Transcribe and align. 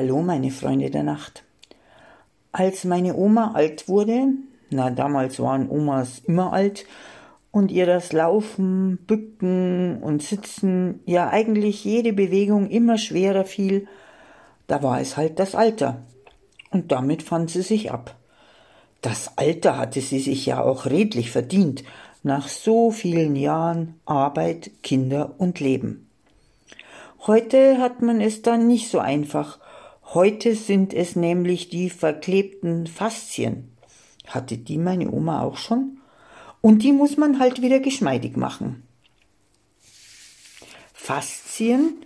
Hallo, 0.00 0.22
meine 0.22 0.52
Freunde 0.52 0.90
der 0.90 1.02
Nacht. 1.02 1.42
Als 2.52 2.84
meine 2.84 3.16
Oma 3.16 3.50
alt 3.54 3.88
wurde, 3.88 4.28
na 4.70 4.90
damals 4.90 5.40
waren 5.40 5.68
Omas 5.68 6.20
immer 6.20 6.52
alt, 6.52 6.86
und 7.50 7.72
ihr 7.72 7.84
das 7.84 8.12
Laufen, 8.12 8.98
Bücken 9.08 10.00
und 10.00 10.22
Sitzen, 10.22 11.00
ja 11.04 11.30
eigentlich 11.30 11.84
jede 11.84 12.12
Bewegung 12.12 12.70
immer 12.70 12.96
schwerer 12.96 13.44
fiel, 13.44 13.88
da 14.68 14.84
war 14.84 15.00
es 15.00 15.16
halt 15.16 15.40
das 15.40 15.56
Alter. 15.56 16.04
Und 16.70 16.92
damit 16.92 17.24
fand 17.24 17.50
sie 17.50 17.62
sich 17.62 17.90
ab. 17.90 18.14
Das 19.00 19.32
Alter 19.36 19.76
hatte 19.78 20.00
sie 20.00 20.20
sich 20.20 20.46
ja 20.46 20.62
auch 20.62 20.86
redlich 20.86 21.32
verdient, 21.32 21.82
nach 22.22 22.46
so 22.46 22.92
vielen 22.92 23.34
Jahren 23.34 23.96
Arbeit, 24.04 24.70
Kinder 24.84 25.34
und 25.38 25.58
Leben. 25.58 26.08
Heute 27.26 27.78
hat 27.78 28.00
man 28.00 28.20
es 28.20 28.42
dann 28.42 28.68
nicht 28.68 28.90
so 28.90 29.00
einfach. 29.00 29.58
Heute 30.14 30.54
sind 30.54 30.94
es 30.94 31.16
nämlich 31.16 31.68
die 31.68 31.90
verklebten 31.90 32.86
Faszien. 32.86 33.76
Hatte 34.26 34.56
die 34.56 34.78
meine 34.78 35.10
Oma 35.10 35.42
auch 35.42 35.58
schon? 35.58 35.98
Und 36.62 36.82
die 36.82 36.92
muss 36.92 37.18
man 37.18 37.38
halt 37.38 37.60
wieder 37.60 37.78
geschmeidig 37.78 38.34
machen. 38.34 38.84
Faszien 40.94 41.98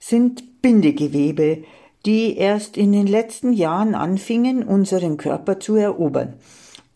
sind 0.00 0.62
Bindegewebe, 0.62 1.62
die 2.04 2.36
erst 2.36 2.76
in 2.76 2.90
den 2.90 3.06
letzten 3.06 3.52
Jahren 3.52 3.94
anfingen, 3.94 4.64
unseren 4.64 5.16
Körper 5.16 5.60
zu 5.60 5.76
erobern 5.76 6.34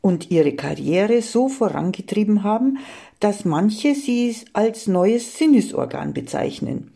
und 0.00 0.32
ihre 0.32 0.56
Karriere 0.56 1.22
so 1.22 1.48
vorangetrieben 1.48 2.42
haben, 2.42 2.78
dass 3.20 3.44
manche 3.44 3.94
sie 3.94 4.34
als 4.54 4.88
neues 4.88 5.38
Sinnesorgan 5.38 6.12
bezeichnen 6.12 6.90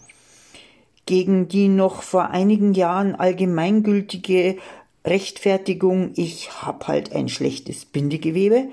gegen 1.06 1.48
die 1.48 1.68
noch 1.68 2.02
vor 2.02 2.30
einigen 2.30 2.74
Jahren 2.74 3.14
allgemeingültige 3.14 4.58
Rechtfertigung, 5.04 6.10
ich 6.16 6.50
hab 6.62 6.88
halt 6.88 7.14
ein 7.14 7.28
schlechtes 7.28 7.84
Bindegewebe, 7.84 8.68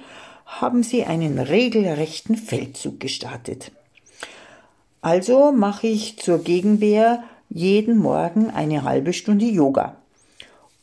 haben 0.45 0.83
sie 0.83 1.03
einen 1.05 1.37
regelrechten 1.37 2.35
Feldzug 2.35 2.99
gestartet. 2.99 3.71
Also 5.01 5.51
mache 5.51 5.87
ich 5.87 6.17
zur 6.17 6.39
Gegenwehr 6.39 7.23
jeden 7.49 7.97
Morgen 7.97 8.49
eine 8.49 8.83
halbe 8.83 9.13
Stunde 9.13 9.45
Yoga 9.45 9.95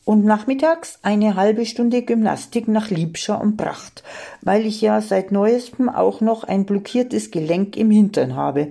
und 0.05 0.23
nachmittags 0.23 0.99
eine 1.01 1.35
halbe 1.35 1.65
Stunde 1.65 2.01
Gymnastik 2.01 2.67
nach 2.67 2.89
Liebscher 2.89 3.41
und 3.41 3.57
Pracht, 3.57 4.03
weil 4.41 4.65
ich 4.65 4.79
ja 4.79 5.01
seit 5.01 5.31
neuestem 5.31 5.89
auch 5.89 6.21
noch 6.21 6.43
ein 6.43 6.65
blockiertes 6.65 7.31
Gelenk 7.31 7.75
im 7.75 7.91
Hintern 7.91 8.35
habe 8.35 8.69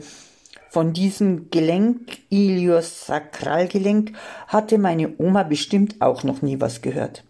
von 0.70 0.92
diesem 0.92 1.50
Gelenk, 1.50 2.18
Ilios-Sakralgelenk, 2.30 4.12
hatte 4.46 4.78
meine 4.78 5.12
Oma 5.18 5.42
bestimmt 5.42 6.00
auch 6.00 6.22
noch 6.22 6.42
nie 6.42 6.60
was 6.60 6.80
gehört. 6.80 7.24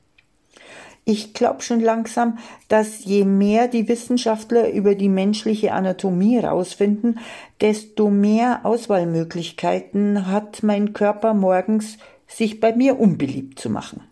Ich 1.06 1.32
glaube 1.32 1.62
schon 1.62 1.80
langsam, 1.80 2.38
dass 2.68 3.04
je 3.04 3.24
mehr 3.24 3.66
die 3.66 3.88
Wissenschaftler 3.88 4.70
über 4.70 4.94
die 4.94 5.08
menschliche 5.08 5.72
Anatomie 5.72 6.38
herausfinden, 6.40 7.18
desto 7.62 8.10
mehr 8.10 8.60
Auswahlmöglichkeiten 8.64 10.26
hat 10.26 10.62
mein 10.62 10.92
Körper 10.92 11.32
morgens, 11.32 11.96
sich 12.28 12.60
bei 12.60 12.76
mir 12.76 13.00
unbeliebt 13.00 13.58
zu 13.58 13.70
machen. 13.70 14.02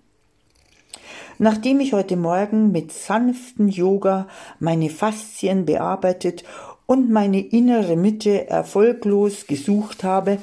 Nachdem 1.37 1.79
ich 1.81 1.93
heute 1.93 2.17
Morgen 2.17 2.73
mit 2.73 2.91
sanften 2.91 3.69
Yoga 3.69 4.27
meine 4.59 4.91
Faszien 4.91 5.67
bearbeitet 5.67 6.43
und 6.89 7.11
meine 7.11 7.41
innere 7.41 7.97
Mitte 7.97 8.49
erfolglos 8.49 9.47
gesucht 9.47 10.05
habe, 10.05 10.39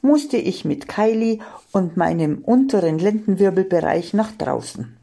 musste 0.00 0.38
ich 0.38 0.64
mit 0.64 0.88
Kylie 0.88 1.40
und 1.70 1.98
meinem 1.98 2.38
unteren 2.38 2.98
Lendenwirbelbereich 2.98 4.14
nach 4.14 4.32
draußen. 4.32 4.96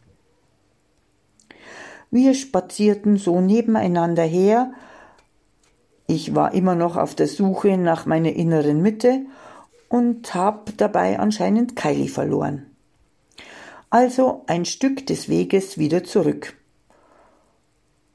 Wir 2.09 2.33
spazierten 2.33 3.17
so 3.17 3.39
nebeneinander 3.39 4.23
her. 4.23 4.71
Ich 6.07 6.33
war 6.33 6.55
immer 6.55 6.73
noch 6.73 6.97
auf 6.97 7.13
der 7.13 7.27
Suche 7.27 7.77
nach 7.77 8.07
meiner 8.07 8.33
inneren 8.33 8.81
Mitte 8.81 9.21
und 9.89 10.33
habe 10.33 10.73
dabei 10.75 11.19
anscheinend 11.19 11.75
Kylie 11.75 12.09
verloren. 12.09 12.65
Also 13.91 14.41
ein 14.47 14.65
Stück 14.65 15.05
des 15.05 15.29
Weges 15.29 15.77
wieder 15.77 16.03
zurück. 16.03 16.55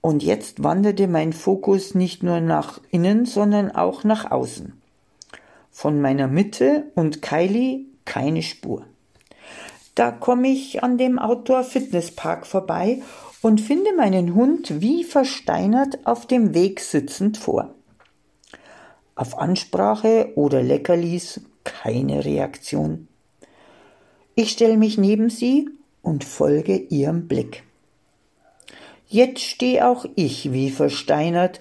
Und 0.00 0.22
jetzt 0.22 0.62
wanderte 0.62 1.08
mein 1.08 1.32
Fokus 1.32 1.94
nicht 1.94 2.22
nur 2.22 2.40
nach 2.40 2.80
innen, 2.90 3.26
sondern 3.26 3.70
auch 3.70 4.04
nach 4.04 4.30
außen. 4.30 4.80
Von 5.70 6.00
meiner 6.00 6.28
Mitte 6.28 6.84
und 6.94 7.22
Kylie 7.22 7.86
keine 8.04 8.42
Spur. 8.42 8.84
Da 9.94 10.12
komme 10.12 10.48
ich 10.48 10.82
an 10.82 10.96
dem 10.96 11.18
Outdoor 11.18 11.64
Fitnesspark 11.64 12.46
vorbei 12.46 13.02
und 13.42 13.60
finde 13.60 13.94
meinen 13.96 14.34
Hund 14.34 14.80
wie 14.80 15.04
versteinert 15.04 16.06
auf 16.06 16.26
dem 16.26 16.54
Weg 16.54 16.80
sitzend 16.80 17.36
vor. 17.36 17.74
Auf 19.14 19.38
Ansprache 19.38 20.32
oder 20.36 20.62
Leckerlis 20.62 21.40
keine 21.64 22.24
Reaktion. 22.24 23.08
Ich 24.36 24.50
stelle 24.50 24.76
mich 24.76 24.98
neben 24.98 25.30
sie 25.30 25.68
und 26.02 26.22
folge 26.22 26.76
ihrem 26.76 27.26
Blick. 27.26 27.64
Jetzt 29.08 29.40
steh 29.40 29.80
auch 29.80 30.04
ich 30.16 30.52
wie 30.52 30.70
versteinert 30.70 31.60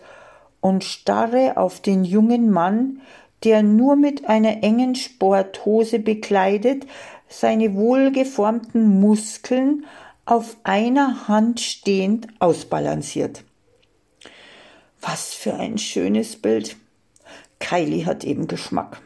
und 0.60 0.84
starre 0.84 1.56
auf 1.56 1.80
den 1.80 2.04
jungen 2.04 2.52
Mann, 2.52 3.02
der 3.46 3.64
nur 3.64 3.96
mit 3.96 4.28
einer 4.28 4.64
engen 4.64 4.96
Sporthose 4.96 6.00
bekleidet, 6.00 6.86
seine 7.30 7.74
wohlgeformten 7.76 9.00
Muskeln 9.00 9.86
auf 10.26 10.58
einer 10.64 11.30
Hand 11.30 11.62
stehend 11.62 12.28
ausbalanciert. 12.40 13.46
Was 15.00 15.34
für 15.34 15.54
ein 15.54 15.78
schönes 15.78 16.36
Bild. 16.36 16.76
Kylie 17.60 18.06
hat 18.06 18.26
eben 18.26 18.48
Geschmack. 18.48 19.02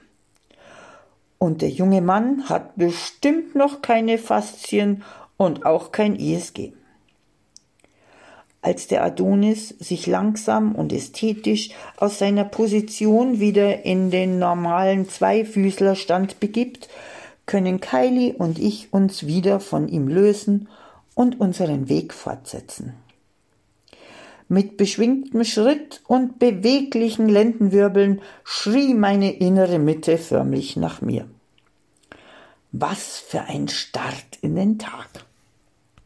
Und 1.37 1.61
der 1.61 1.69
junge 1.69 2.01
Mann 2.01 2.49
hat 2.49 2.75
bestimmt 2.75 3.55
noch 3.55 3.83
keine 3.83 4.17
Faszien 4.17 5.03
und 5.37 5.65
auch 5.65 5.91
kein 5.91 6.15
ISG. 6.15 6.73
Als 8.61 8.87
der 8.87 9.03
Adonis 9.03 9.69
sich 9.79 10.05
langsam 10.05 10.75
und 10.75 10.93
ästhetisch 10.93 11.71
aus 11.97 12.19
seiner 12.19 12.45
Position 12.45 13.39
wieder 13.39 13.85
in 13.85 14.11
den 14.11 14.37
normalen 14.37 15.09
Zweifüßlerstand 15.09 16.39
begibt, 16.39 16.87
können 17.47 17.81
Kylie 17.81 18.33
und 18.33 18.59
ich 18.59 18.93
uns 18.93 19.25
wieder 19.25 19.59
von 19.59 19.87
ihm 19.87 20.07
lösen 20.07 20.69
und 21.15 21.39
unseren 21.39 21.89
Weg 21.89 22.13
fortsetzen. 22.13 22.93
Mit 24.47 24.77
beschwingtem 24.77 25.43
Schritt 25.43 26.01
und 26.07 26.37
beweglichen 26.37 27.29
Lendenwirbeln 27.29 28.21
schrie 28.43 28.93
meine 28.93 29.31
innere 29.31 29.79
Mitte 29.79 30.17
förmlich 30.17 30.75
nach 30.75 31.01
mir. 31.01 31.25
Was 32.71 33.17
für 33.19 33.41
ein 33.41 33.69
Start 33.69 34.37
in 34.41 34.55
den 34.55 34.77
Tag! 34.77 35.25